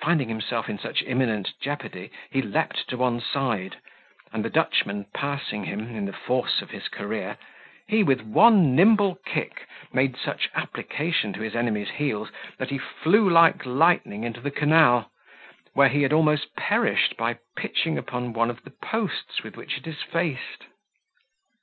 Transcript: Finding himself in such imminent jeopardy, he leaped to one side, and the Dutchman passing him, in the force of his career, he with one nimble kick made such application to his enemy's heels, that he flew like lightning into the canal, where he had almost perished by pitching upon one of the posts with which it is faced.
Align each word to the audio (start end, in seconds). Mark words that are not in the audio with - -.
Finding 0.00 0.30
himself 0.30 0.70
in 0.70 0.78
such 0.78 1.02
imminent 1.02 1.52
jeopardy, 1.60 2.10
he 2.30 2.40
leaped 2.40 2.88
to 2.88 2.96
one 2.96 3.20
side, 3.20 3.76
and 4.32 4.42
the 4.42 4.48
Dutchman 4.48 5.04
passing 5.12 5.64
him, 5.64 5.94
in 5.94 6.06
the 6.06 6.14
force 6.14 6.62
of 6.62 6.70
his 6.70 6.88
career, 6.88 7.36
he 7.86 8.02
with 8.02 8.22
one 8.22 8.74
nimble 8.74 9.18
kick 9.26 9.66
made 9.92 10.16
such 10.16 10.48
application 10.54 11.34
to 11.34 11.42
his 11.42 11.54
enemy's 11.54 11.90
heels, 11.90 12.30
that 12.56 12.70
he 12.70 12.78
flew 12.78 13.28
like 13.28 13.66
lightning 13.66 14.24
into 14.24 14.40
the 14.40 14.50
canal, 14.50 15.10
where 15.74 15.90
he 15.90 16.04
had 16.04 16.12
almost 16.14 16.56
perished 16.56 17.18
by 17.18 17.36
pitching 17.54 17.98
upon 17.98 18.32
one 18.32 18.48
of 18.48 18.64
the 18.64 18.70
posts 18.70 19.42
with 19.42 19.58
which 19.58 19.76
it 19.76 19.86
is 19.86 20.00
faced. 20.00 20.64